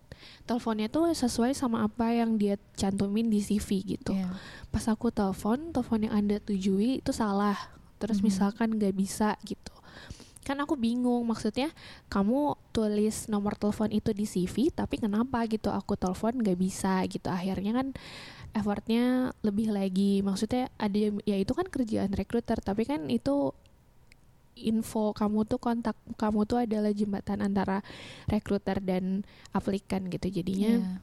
teleponnya 0.44 0.92
tuh 0.92 1.08
sesuai 1.08 1.56
sama 1.56 1.88
apa 1.88 2.12
yang 2.12 2.36
dia 2.36 2.60
cantumin 2.76 3.32
di 3.32 3.40
CV 3.40 3.96
gitu 3.96 4.12
Iya. 4.12 4.36
pas 4.68 4.84
aku 4.86 5.08
telepon 5.10 5.72
telepon 5.72 6.04
yang 6.04 6.16
anda 6.18 6.44
tujui 6.44 7.00
itu 7.00 7.16
salah 7.16 7.56
terus 8.00 8.20
Mhm. 8.20 8.26
misalkan 8.26 8.70
nggak 8.76 8.96
bisa 8.98 9.40
gitu 9.46 9.72
kan 10.50 10.58
aku 10.66 10.74
bingung 10.74 11.22
maksudnya 11.30 11.70
kamu 12.10 12.58
tulis 12.74 13.30
nomor 13.30 13.54
telepon 13.54 13.94
itu 13.94 14.10
di 14.18 14.26
CV 14.26 14.74
tapi 14.74 14.98
kenapa 14.98 15.46
gitu 15.46 15.70
aku 15.70 15.94
telepon 15.94 16.42
nggak 16.42 16.58
bisa 16.58 17.06
gitu 17.06 17.30
akhirnya 17.30 17.78
kan 17.78 17.88
effortnya 18.58 19.30
lebih 19.46 19.70
lagi 19.70 20.26
maksudnya 20.26 20.74
ada 20.82 20.98
ya 21.22 21.38
itu 21.38 21.54
kan 21.54 21.70
kerjaan 21.70 22.10
recruiter 22.18 22.58
tapi 22.58 22.90
kan 22.90 23.06
itu 23.14 23.54
info 24.60 25.16
kamu 25.16 25.48
tuh 25.48 25.62
kontak 25.62 25.96
kamu 26.20 26.44
tuh 26.44 26.66
adalah 26.66 26.92
jembatan 26.92 27.40
antara 27.40 27.80
recruiter 28.28 28.82
dan 28.84 29.24
aplikan 29.56 30.10
gitu 30.12 30.28
jadinya 30.42 30.82
Iya. 30.82 30.98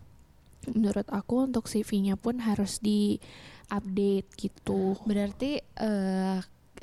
menurut 0.67 1.07
aku 1.09 1.47
untuk 1.47 1.71
CV-nya 1.71 2.19
pun 2.19 2.43
harus 2.43 2.83
di 2.83 3.23
update 3.71 4.35
gitu. 4.35 4.99
Berarti 5.07 5.63
eh, 5.63 6.39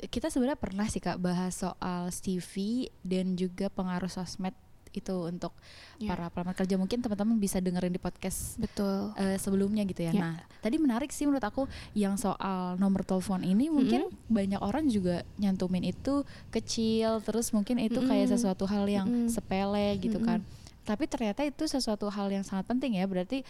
kita 0.06 0.28
sebenarnya 0.28 0.58
pernah 0.58 0.86
sih 0.86 0.98
kak 0.98 1.18
bahas 1.18 1.54
soal 1.54 2.08
CV 2.08 2.52
dan 3.00 3.34
juga 3.34 3.68
pengaruh 3.68 4.08
sosmed 4.08 4.54
itu 4.94 5.26
untuk 5.26 5.50
Iya. 5.98 6.14
para 6.14 6.30
pelamar 6.30 6.54
kerja 6.54 6.78
mungkin 6.78 7.02
teman-teman 7.02 7.34
bisa 7.34 7.58
dengerin 7.58 7.90
di 7.90 7.98
podcast 7.98 8.54
Betul. 8.58 9.10
eh, 9.18 9.34
sebelumnya 9.42 9.82
gitu 9.82 10.06
ya. 10.06 10.14
Ya. 10.14 10.22
Nah, 10.22 10.34
tadi 10.62 10.78
menarik 10.78 11.10
sih 11.10 11.26
menurut 11.26 11.42
aku 11.42 11.66
yang 11.98 12.14
soal 12.14 12.78
nomor 12.78 13.02
telepon 13.02 13.42
ini 13.42 13.66
mungkin 13.66 14.06
banyak 14.30 14.62
orang 14.62 14.86
juga 14.86 15.26
nyantumin 15.34 15.82
itu 15.82 16.22
kecil 16.50 17.18
terus 17.26 17.50
mungkin 17.50 17.82
itu 17.82 17.98
kayak 17.98 18.30
Mm-mm. 18.30 18.34
sesuatu 18.38 18.70
hal 18.70 18.86
yang 18.86 19.06
Mm-mm. 19.10 19.30
sepele 19.34 19.98
gitu 19.98 20.22
Mm-mm. 20.22 20.30
kan. 20.30 20.40
Tapi 20.86 21.10
ternyata 21.10 21.42
itu 21.42 21.66
sesuatu 21.66 22.06
hal 22.06 22.30
yang 22.30 22.46
sangat 22.46 22.70
penting 22.70 22.94
ya. 22.94 23.06
Berarti 23.10 23.42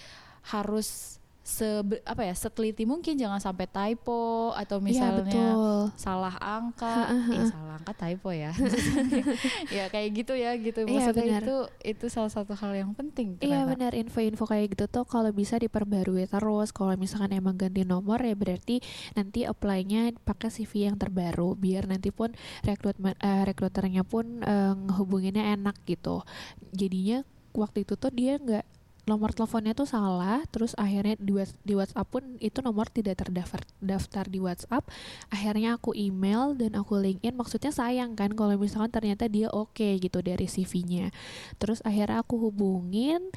harus 0.49 1.21
se 1.45 1.85
apa 2.09 2.25
ya 2.25 2.33
seteliti 2.33 2.89
mungkin 2.89 3.21
jangan 3.21 3.37
sampai 3.37 3.69
typo 3.69 4.57
atau 4.57 4.81
Iya 4.81 4.87
misalnya 4.89 5.29
betul. 5.29 5.81
salah 5.93 6.33
angka, 6.41 7.13
eh 7.37 7.45
salah 7.53 7.77
angka 7.77 7.93
typo 7.93 8.33
ya. 8.33 8.49
ya 9.77 9.93
kayak 9.93 10.25
gitu 10.25 10.33
ya 10.33 10.57
gitu. 10.57 10.89
Iya, 10.89 11.13
Maksudnya 11.13 11.25
benar. 11.29 11.43
itu 11.45 11.57
itu 11.85 12.07
salah 12.09 12.33
satu 12.33 12.57
hal 12.57 12.73
yang 12.73 12.97
penting. 12.97 13.37
Iya 13.45 13.69
benar 13.69 13.93
info-info 13.93 14.49
kayak 14.49 14.73
gitu 14.73 14.89
tuh 14.89 15.05
kalau 15.05 15.29
bisa 15.37 15.61
diperbarui 15.61 16.25
terus. 16.25 16.73
Kalau 16.73 16.97
misalkan 16.97 17.37
emang 17.37 17.61
ganti 17.61 17.85
nomor 17.85 18.25
ya 18.25 18.33
berarti 18.33 18.81
nanti 19.13 19.45
apply-nya 19.45 20.17
pakai 20.25 20.49
CV 20.49 20.89
yang 20.89 20.97
terbaru 20.97 21.61
biar 21.61 21.85
nanti 21.85 22.09
pun 22.09 22.33
rekrutmen 22.65 23.21
eh, 23.21 23.45
rekruternya 23.45 24.01
pun 24.01 24.41
eh, 24.41 24.73
ngehubunginnya 24.73 25.53
enak 25.61 25.77
gitu. 25.85 26.25
Jadinya 26.73 27.21
waktu 27.53 27.85
itu 27.85 28.01
tuh 28.01 28.09
dia 28.09 28.41
nggak 28.41 28.65
nomor 29.05 29.37
teleponnya 29.37 29.77
tuh 29.77 29.89
salah 29.89 30.41
terus 30.49 30.73
akhirnya 30.81 31.17
di, 31.21 31.33
di 31.65 31.75
WhatsApp 31.77 32.09
pun 32.09 32.25
itu 32.41 32.65
nomor 32.65 32.89
tidak 32.89 33.21
terdaftar 33.21 33.61
daftar 33.81 34.25
di 34.29 34.41
WhatsApp. 34.41 34.89
Akhirnya 35.29 35.77
aku 35.77 35.93
email 35.93 36.57
dan 36.57 36.77
aku 36.77 36.97
linkin 36.97 37.37
maksudnya 37.37 37.71
sayang 37.71 38.17
kan 38.17 38.33
kalau 38.33 38.57
misalkan 38.57 38.93
ternyata 38.93 39.29
dia 39.29 39.53
oke 39.53 40.01
gitu 40.01 40.19
dari 40.25 40.47
CV-nya 40.49 41.11
terus 41.59 41.83
akhirnya 41.83 42.23
aku 42.23 42.39
hubungin 42.49 43.33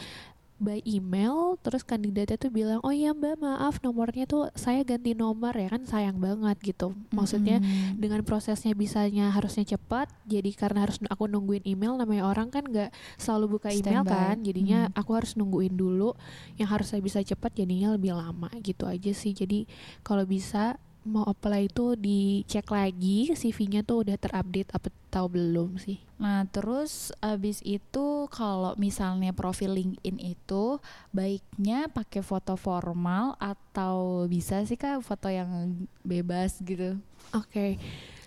by 0.57 0.81
email 0.89 1.55
terus 1.61 1.85
kandidatnya 1.85 2.37
tuh 2.37 2.49
bilang 2.49 2.81
oh 2.81 2.89
iya 2.89 3.13
mbak 3.13 3.37
maaf 3.37 3.77
nomornya 3.85 4.25
tuh 4.25 4.49
saya 4.57 4.81
ganti 4.81 5.13
nomor 5.13 5.53
ya 5.53 5.69
kan 5.69 5.85
sayang 5.85 6.17
banget 6.17 6.57
gitu 6.65 6.97
maksudnya 7.13 7.61
Mm-mm. 7.61 8.01
dengan 8.01 8.25
prosesnya 8.25 8.73
bisanya 8.73 9.29
harusnya 9.29 9.77
cepat 9.77 10.09
jadi 10.25 10.49
karena 10.57 10.89
harus 10.89 10.97
aku 11.05 11.29
nungguin 11.29 11.61
email 11.61 11.93
namanya 11.93 12.25
orang 12.25 12.49
kan 12.49 12.65
nggak 12.65 12.89
selalu 13.21 13.61
buka 13.61 13.69
email 13.69 14.01
Standby. 14.01 14.13
kan 14.13 14.35
jadinya 14.41 14.79
Hmm. 14.89 14.99
aku 14.99 15.11
harus 15.13 15.33
nungguin 15.37 15.73
dulu 15.73 16.13
yang 16.57 16.69
harusnya 16.69 17.01
bisa 17.01 17.21
cepat 17.21 17.53
jadinya 17.53 17.93
lebih 17.93 18.17
lama 18.17 18.49
gitu 18.61 18.89
aja 18.89 19.13
sih 19.13 19.33
jadi 19.33 19.65
kalau 20.01 20.25
bisa 20.25 20.81
mau 21.07 21.23
apply 21.23 21.71
itu 21.71 21.95
dicek 21.95 22.67
lagi 22.67 23.31
CV-nya 23.31 23.81
tuh 23.81 24.03
udah 24.03 24.19
terupdate 24.19 24.69
apa 24.71 24.91
atau 25.07 25.31
belum 25.31 25.79
sih 25.79 25.97
Nah, 26.17 26.49
terus 26.49 27.13
abis 27.21 27.61
itu 27.61 28.25
kalau 28.27 28.73
misalnya 28.75 29.31
profil 29.31 29.77
LinkedIn 29.77 30.17
itu 30.17 30.81
baiknya 31.09 31.87
pakai 31.87 32.21
foto 32.21 32.57
formal 32.57 33.37
atau 33.37 34.25
bisa 34.25 34.65
sih 34.65 34.75
Kak 34.75 35.05
foto 35.05 35.29
yang 35.29 35.77
bebas 36.01 36.57
gitu. 36.59 36.97
Oke. 37.37 37.77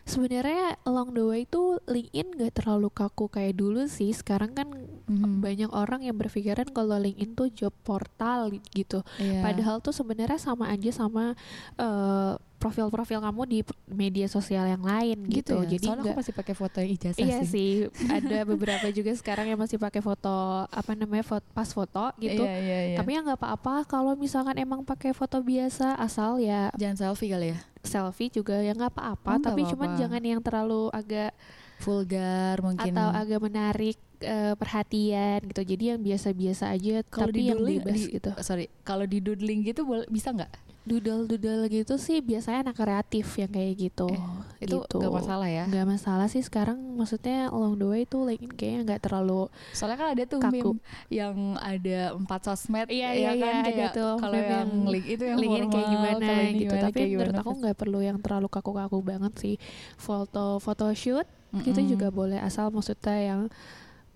Sebenarnya 0.06 0.78
along 0.82 1.14
the 1.14 1.22
way 1.22 1.42
itu 1.42 1.82
LinkedIn 1.84 2.38
gak 2.38 2.62
terlalu 2.62 2.88
kaku 2.90 3.26
kayak 3.26 3.58
dulu 3.58 3.87
sih. 3.87 4.10
Sekarang 4.10 4.54
kan 4.54 4.70
Mhm. 5.10 5.42
banyak 5.42 5.70
orang 5.75 6.06
yang 6.06 6.14
berpikiran 6.14 6.70
kalau 6.70 6.94
LinkedIn 6.94 7.34
tuh 7.34 7.50
job 7.50 7.75
portal 7.82 8.54
gitu. 8.70 9.02
Iya. 9.18 9.42
Padahal 9.42 9.82
tuh 9.82 9.90
sebenarnya 9.90 10.38
sama 10.38 10.70
aja 10.70 10.94
sama 10.94 11.34
eh, 11.75 12.34
profil-profil 12.60 13.18
kamu 13.18 13.42
di 13.44 13.58
media 13.88 14.26
sosial 14.26 14.68
yang 14.68 14.80
lain 14.80 15.24
gitu. 15.24 15.56
gitu, 15.56 15.56
ya. 15.58 15.70
Jadi 15.72 15.82
Soalnya 15.82 16.02
nggak 16.02 16.12
aku 16.12 16.20
masih 16.20 16.34
pakai 16.36 16.54
foto 16.54 16.76
yang 16.76 16.92
ijazah 16.92 17.18
Iya 17.18 17.38
sih. 17.40 17.48
sih, 17.48 17.72
ada 18.14 18.38
beberapa 18.44 18.86
juga 18.90 19.12
sekarang 19.12 19.46
yang 19.46 19.56
masih 19.56 19.76
pakai 19.76 19.98
foto 19.98 20.30
apa 20.64 20.92
namanya 20.92 21.24
foto, 21.24 21.46
pas 21.50 21.66
foto 21.66 22.12
gitu. 22.16 22.44
Iya, 22.44 22.54
iya, 22.54 22.78
iya. 22.86 22.96
Tapi 22.96 23.10
ya 23.10 23.20
nggak 23.22 23.40
apa-apa 23.40 23.74
kalau 23.84 24.12
misalkan 24.14 24.54
emang 24.54 24.84
pakai 24.84 25.10
foto 25.10 25.40
biasa 25.40 25.96
asal 25.96 26.36
ya 26.36 26.68
jangan 26.76 27.08
selfie 27.08 27.30
kali 27.30 27.48
ya. 27.50 27.58
selfie 27.80 28.28
juga 28.28 28.60
ya 28.60 28.70
nggak 28.70 28.92
Oh, 28.92 28.94
apa-apa. 28.94 29.32
nggak 29.32 29.44
tapi 29.46 29.60
cuman 29.66 29.88
apa-apa. 29.88 30.00
jangan 30.04 30.22
yang 30.22 30.40
terlalu 30.40 30.82
agak 30.90 31.32
Vulgar 31.80 32.60
mungkin. 32.60 32.92
atau 32.92 33.08
agak 33.10 33.40
menarik 33.40 33.96
eh, 34.20 34.54
perhatian 34.54 35.40
gitu. 35.44 35.62
Jadi 35.66 35.84
yang 35.88 36.00
biasa-biasa 36.00 36.70
aja 36.70 37.02
Kalau 37.04 37.28
tapi 37.28 37.48
yang 37.48 37.58
bebas 37.58 37.96
di- 37.98 38.12
gitu. 38.14 38.30
sorry, 38.38 38.68
kalau 38.80 39.04
di 39.04 39.18
doodling 39.18 39.60
gitu 39.62 39.82
boleh 39.82 40.04
bisa 40.06 40.30
nggak? 40.30 40.50
Doodle-doodle 40.80 41.68
gitu 41.68 41.94
sih 41.96 42.18
biasanya 42.18 42.64
anak 42.64 42.80
kreatif 42.80 43.36
yang 43.36 43.48
kayak 43.48 43.76
gitu. 43.78 44.08
Eh, 44.08 44.64
Itu 44.64 44.80
gitu. 44.80 44.96
nggak 44.96 45.12
masalah 45.12 45.44
ya. 45.46 45.68
Nggak 45.68 45.86
masalah 45.86 46.26
sih 46.26 46.40
sekarang 46.40 46.80
maksudnya 46.96 47.46
along 47.48 47.76
the 47.76 47.84
way 47.84 48.02
tuh 48.02 48.24
LinkedIn 48.24 48.56
kayaknya 48.56 48.80
nggak 48.86 49.02
terlalu 49.04 49.52
Soalnya 49.70 49.96
kan 49.96 50.08
ada 50.10 50.24
tuh 50.24 50.40
Kaku. 50.40 50.72
meme 50.72 50.80
yang 51.08 51.36
ada 51.54 52.16
empat 52.16 52.40
sosmed 52.42 52.88
Iya, 52.88 53.12
ya 53.12 53.12
iya, 53.12 53.30
kan 53.36 53.52
iya, 53.52 53.60
ada 53.60 53.70
kayak 53.70 53.92
tuh 53.92 54.12
kalau 54.16 54.34
yang 54.34 54.48
yang 54.48 54.70
link 54.88 55.06
itu 55.06 55.22
yang 55.22 55.38
LinkedIn 55.38 55.68
kayak 55.68 55.86
gimana 55.86 56.26
gitu. 56.48 56.56
gimana, 56.56 56.80
Tapi 56.82 57.00
menurut 57.04 57.12
gimana, 57.28 57.40
aku 57.44 57.50
nggak 57.60 57.76
perlu 57.76 57.98
yang 58.00 58.18
terlalu 58.18 58.48
kaku-kaku 58.48 58.98
banget 59.00 59.32
sih. 59.36 59.54
Foto 59.94 60.46
photoshoot 60.58 61.28
gitu 61.60 61.76
Mm-mm. 61.76 61.92
juga 61.92 62.08
boleh 62.08 62.40
asal 62.40 62.72
maksudnya 62.72 63.20
yang 63.20 63.40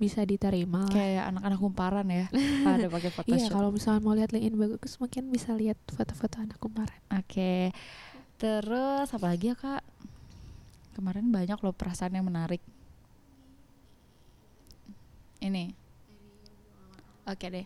bisa 0.05 0.21
diterima 0.23 0.85
lah. 0.85 0.93
kayak 0.93 1.25
anak-anak 1.33 1.59
kumparan 1.59 2.07
ya 2.07 2.27
pada 2.69 2.87
pakai 2.93 3.09
Iya 3.09 3.15
Photoshop. 3.17 3.53
kalau 3.53 3.69
misalnya 3.73 4.01
mau 4.05 4.13
lihat 4.13 4.31
LinkedIn 4.31 4.57
bagus 4.57 5.01
mungkin 5.01 5.33
bisa 5.33 5.57
lihat 5.57 5.81
foto-foto 5.89 6.45
anak 6.45 6.61
kumparan. 6.61 7.01
Oke. 7.17 7.73
Terus 8.37 9.09
apa 9.09 9.25
lagi 9.25 9.49
ya 9.51 9.57
kak? 9.57 9.81
Kemarin 10.93 11.33
banyak 11.33 11.57
loh 11.59 11.73
perasaan 11.73 12.13
yang 12.13 12.29
menarik. 12.29 12.61
Ini. 15.41 15.84
Oke 17.25 17.49
deh. 17.49 17.65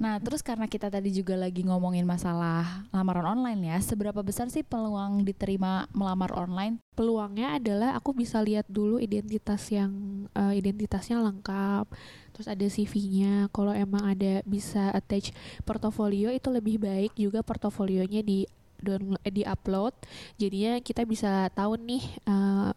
Nah 0.00 0.16
terus 0.16 0.40
karena 0.40 0.64
kita 0.64 0.88
tadi 0.88 1.12
juga 1.12 1.36
lagi 1.36 1.60
ngomongin 1.60 2.08
masalah 2.08 2.88
lamaran 2.88 3.36
online 3.36 3.76
ya, 3.76 3.78
seberapa 3.84 4.24
besar 4.24 4.48
sih 4.48 4.64
peluang 4.64 5.28
diterima 5.28 5.84
melamar 5.92 6.32
online? 6.32 6.80
Peluangnya 6.96 7.60
adalah 7.60 7.92
aku 8.00 8.16
bisa 8.16 8.40
lihat 8.40 8.64
dulu 8.64 8.96
identitas 8.96 9.68
yang 9.68 9.92
eh, 10.32 10.56
identitasnya 10.56 11.20
lengkap, 11.20 11.84
terus 12.32 12.48
ada 12.48 12.64
CV-nya. 12.64 13.52
Kalau 13.52 13.76
emang 13.76 14.08
ada 14.08 14.40
bisa 14.48 14.88
attach 14.96 15.36
portofolio 15.68 16.32
itu 16.32 16.48
lebih 16.48 16.80
baik 16.80 17.12
juga 17.12 17.44
portofolionya 17.44 18.24
di 18.24 18.48
di 19.28 19.42
upload. 19.44 19.92
Jadinya 20.40 20.80
kita 20.80 21.04
bisa 21.04 21.52
tahu 21.52 21.76
nih 21.76 22.04
eh, 22.24 22.72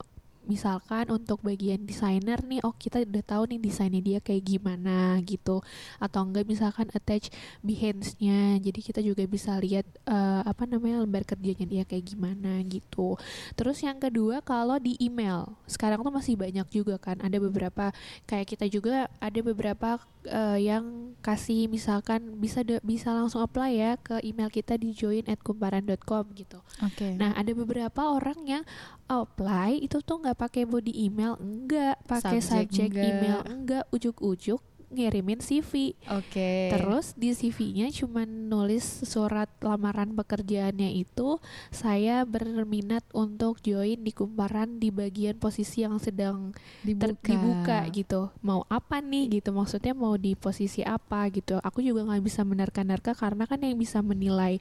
misalkan 0.47 1.11
untuk 1.11 1.43
bagian 1.43 1.83
desainer 1.83 2.39
nih 2.41 2.63
oh 2.63 2.73
kita 2.73 3.03
udah 3.03 3.23
tahu 3.23 3.43
nih 3.51 3.59
desainnya 3.61 4.01
dia 4.01 4.19
kayak 4.23 4.43
gimana 4.47 5.19
gitu. 5.21 5.61
Atau 5.99 6.23
enggak 6.25 6.47
misalkan 6.47 6.87
attach 6.95 7.29
behance-nya 7.61 8.57
jadi 8.63 8.79
kita 8.79 8.99
juga 9.03 9.23
bisa 9.27 9.59
lihat 9.59 9.85
eh, 10.07 10.41
apa 10.47 10.63
namanya 10.65 11.03
lembar 11.03 11.27
kerjanya 11.27 11.67
dia 11.67 11.83
kayak 11.83 12.15
gimana 12.15 12.63
gitu. 12.65 13.19
Terus 13.59 13.83
yang 13.83 13.99
kedua 13.99 14.41
kalau 14.41 14.79
di 14.79 14.95
email 14.97 15.51
sekarang 15.67 16.01
tuh 16.01 16.13
masih 16.15 16.39
banyak 16.39 16.67
juga 16.71 16.95
kan 16.97 17.19
ada 17.19 17.37
beberapa 17.37 17.91
kayak 18.25 18.57
kita 18.57 18.65
juga 18.71 19.11
ada 19.19 19.39
beberapa 19.43 19.99
uh, 20.29 20.59
yang 20.59 21.15
kasih 21.25 21.67
misalkan 21.67 22.39
bisa 22.39 22.63
de, 22.63 22.79
bisa 22.85 23.11
langsung 23.11 23.43
apply 23.43 23.71
ya 23.73 23.91
ke 23.99 24.21
email 24.23 24.47
kita 24.47 24.79
di 24.79 24.93
join@kumparan.com 24.93 26.23
gitu. 26.37 26.61
Oke. 26.83 26.95
Okay. 26.95 27.11
Nah, 27.17 27.33
ada 27.35 27.51
beberapa 27.51 28.13
orang 28.13 28.39
yang 28.47 28.63
apply 29.11 29.81
itu 29.83 29.99
tuh 30.03 30.23
nggak 30.23 30.37
pakai 30.37 30.63
body 30.63 30.93
email, 31.07 31.35
enggak 31.41 31.99
pakai 32.05 32.39
subject, 32.39 32.71
subject 32.71 32.91
enggak. 32.95 33.09
email, 33.09 33.39
enggak 33.47 33.83
ujuk-ujuk 33.91 34.61
ngirimin 34.87 35.43
CV. 35.43 35.95
Oke. 36.07 36.31
Okay. 36.31 36.61
Terus 36.71 37.11
di 37.19 37.35
CV-nya 37.35 37.91
cuma 37.91 38.23
nulis 38.23 38.83
surat 39.03 39.51
lamaran 39.59 40.15
pekerjaannya 40.15 40.95
itu 40.95 41.43
saya 41.69 42.23
berminat 42.23 43.03
untuk 43.11 43.59
join 43.59 43.99
di 43.99 44.11
kumparan 44.15 44.79
di 44.79 44.89
bagian 44.89 45.35
posisi 45.35 45.83
yang 45.83 45.99
sedang 45.99 46.55
dibuka, 46.87 47.27
dibuka 47.27 47.79
gitu. 47.91 48.21
Mau 48.39 48.63
apa 48.71 49.03
nih 49.03 49.39
gitu? 49.39 49.51
Maksudnya 49.51 49.91
mau 49.91 50.15
di 50.15 50.39
posisi 50.39 50.81
apa 50.87 51.27
gitu? 51.35 51.59
Aku 51.59 51.83
juga 51.83 52.07
nggak 52.07 52.23
bisa 52.23 52.47
menerka-nerka 52.47 53.11
karena 53.11 53.43
kan 53.43 53.59
yang 53.59 53.75
bisa 53.75 53.99
menilai 53.99 54.59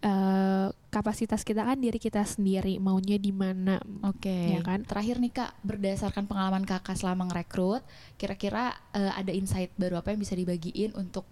uh, 0.00 0.72
kapasitas 0.88 1.44
kita 1.44 1.60
kan 1.60 1.76
diri 1.76 2.00
kita 2.00 2.24
sendiri 2.24 2.80
maunya 2.80 3.20
di 3.20 3.34
mana. 3.34 3.76
Oke. 4.00 4.32
Okay. 4.32 4.56
Ya 4.56 4.60
kan? 4.64 4.80
Terakhir 4.88 5.20
nih 5.20 5.32
Kak, 5.34 5.52
berdasarkan 5.60 6.24
pengalaman 6.24 6.64
Kakak 6.64 6.96
selama 6.96 7.28
ngerekrut, 7.28 7.84
kira-kira 8.16 8.72
uh, 8.96 9.12
ada 9.12 9.32
insight 9.34 9.65
baru 9.74 9.98
apa 9.98 10.14
yang 10.14 10.20
bisa 10.22 10.38
dibagiin 10.38 10.94
untuk 10.94 11.26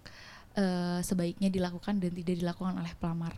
uh, 0.59 0.99
sebaiknya 0.99 1.47
dilakukan 1.47 2.03
dan 2.03 2.11
tidak 2.11 2.35
dilakukan 2.43 2.75
oleh 2.75 2.91
pelamar? 2.99 3.33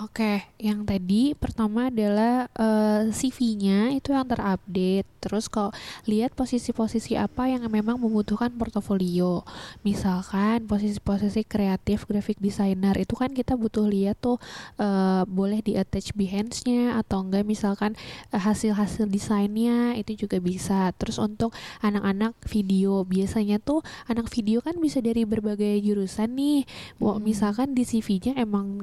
Oke, 0.00 0.42
yang 0.58 0.82
tadi 0.82 1.36
pertama 1.36 1.86
adalah 1.86 2.50
uh, 2.58 3.06
eh, 3.06 3.14
CV-nya 3.14 3.94
itu 3.94 4.10
yang 4.16 4.26
terupdate. 4.26 5.06
Terus 5.22 5.46
kalau 5.46 5.70
lihat 6.10 6.34
posisi-posisi 6.34 7.14
apa 7.14 7.46
yang 7.46 7.62
memang 7.70 8.00
membutuhkan 8.00 8.50
portofolio. 8.58 9.46
Misalkan 9.86 10.66
posisi-posisi 10.66 11.46
kreatif, 11.46 12.08
graphic 12.10 12.42
designer 12.42 12.98
itu 12.98 13.14
kan 13.14 13.30
kita 13.30 13.54
butuh 13.54 13.86
lihat 13.86 14.18
tuh 14.18 14.42
uh, 14.82 15.22
boleh 15.30 15.62
di 15.62 15.78
attach 15.78 16.10
Behance-nya 16.18 16.98
atau 16.98 17.22
enggak 17.22 17.46
misalkan 17.46 17.94
uh, 18.34 18.42
hasil-hasil 18.42 19.06
desainnya 19.06 19.94
itu 19.94 20.26
juga 20.26 20.42
bisa. 20.42 20.90
Terus 20.98 21.22
untuk 21.22 21.54
anak-anak 21.78 22.34
video 22.50 23.06
biasanya 23.06 23.62
tuh 23.62 23.86
anak 24.10 24.26
video 24.34 24.58
kan 24.64 24.74
bisa 24.82 24.98
dari 24.98 25.22
berbagai 25.22 25.78
jurusan 25.78 26.34
nih. 26.34 26.66
Hmm. 26.98 27.22
Misalkan 27.22 27.78
di 27.78 27.86
CV-nya 27.86 28.34
emang 28.34 28.82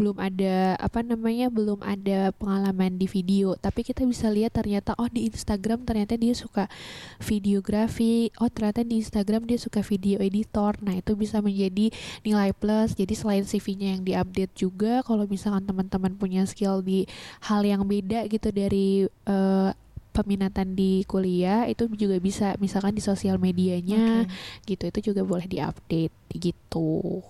belum 0.00 0.16
ada 0.16 0.29
ada 0.30 0.78
apa 0.78 1.02
namanya 1.02 1.50
belum 1.50 1.82
ada 1.82 2.30
pengalaman 2.38 2.94
di 2.94 3.10
video. 3.10 3.58
Tapi 3.58 3.82
kita 3.82 4.06
bisa 4.06 4.30
lihat 4.30 4.54
ternyata 4.54 4.94
oh 4.94 5.10
di 5.10 5.26
Instagram 5.26 5.82
ternyata 5.82 6.14
dia 6.14 6.30
suka 6.38 6.70
videografi. 7.18 8.30
Oh 8.38 8.46
ternyata 8.46 8.86
di 8.86 9.02
Instagram 9.02 9.50
dia 9.50 9.58
suka 9.58 9.82
video 9.82 10.22
editor. 10.22 10.78
Nah 10.86 10.94
itu 10.94 11.18
bisa 11.18 11.42
menjadi 11.42 11.90
nilai 12.22 12.54
plus. 12.54 12.94
Jadi 12.94 13.18
selain 13.18 13.42
CV-nya 13.42 13.98
yang 13.98 14.02
diupdate 14.06 14.54
juga 14.54 15.02
kalau 15.02 15.26
misalkan 15.26 15.66
teman-teman 15.66 16.14
punya 16.14 16.46
skill 16.46 16.80
di 16.86 17.10
hal 17.42 17.66
yang 17.66 17.82
beda 17.82 18.30
gitu 18.30 18.54
dari 18.54 19.10
uh, 19.26 19.74
peminatan 20.10 20.74
di 20.74 21.06
kuliah 21.06 21.70
itu 21.70 21.86
juga 21.94 22.18
bisa 22.18 22.58
misalkan 22.58 22.94
di 22.94 23.02
sosial 23.02 23.42
medianya 23.42 24.30
okay. 24.30 24.78
gitu. 24.78 24.84
Itu 24.86 25.12
juga 25.12 25.26
boleh 25.26 25.50
diupdate. 25.50 26.14
Gitu. 26.30 27.22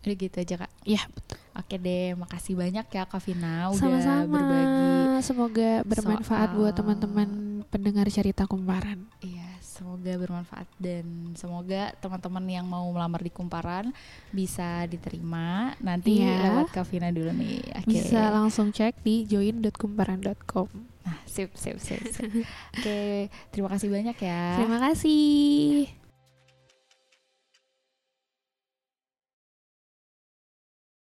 Udah 0.00 0.14
gitu 0.16 0.36
aja 0.38 0.54
kak? 0.64 0.72
Ya 0.86 1.02
betul 1.10 1.29
Oke 1.50 1.76
deh, 1.76 2.14
makasih 2.14 2.54
banyak 2.54 2.86
ya 2.86 3.02
Kak 3.06 3.22
Vina 3.26 3.74
udah 3.74 3.80
Sama-sama. 3.80 4.30
berbagi. 4.30 4.90
Semoga 5.20 5.70
bermanfaat 5.82 6.48
soal... 6.54 6.58
buat 6.58 6.74
teman-teman 6.78 7.28
pendengar 7.68 8.06
cerita 8.08 8.46
kumparan. 8.46 9.06
Iya, 9.20 9.50
semoga 9.58 10.12
bermanfaat 10.14 10.68
dan 10.78 11.34
semoga 11.34 11.92
teman-teman 11.98 12.44
yang 12.46 12.66
mau 12.66 12.86
melamar 12.90 13.20
di 13.20 13.32
kumparan 13.34 13.90
bisa 14.30 14.86
diterima. 14.86 15.74
Nanti 15.82 16.22
iya. 16.22 16.50
lewat 16.50 16.70
Kak 16.70 16.86
Vina 16.86 17.10
dulu 17.10 17.34
nih. 17.34 17.82
Okay. 17.82 17.98
Bisa 17.98 18.30
langsung 18.30 18.70
cek 18.70 19.02
di 19.02 19.26
join.kumparan.com. 19.26 20.68
Nah, 21.02 21.18
sip, 21.26 21.50
sip, 21.58 21.82
sip. 21.82 22.00
sip. 22.14 22.30
Oke, 22.78 23.26
terima 23.50 23.68
kasih 23.72 23.88
banyak 23.90 24.16
ya. 24.22 24.62
Terima 24.62 24.78
kasih. 24.78 25.99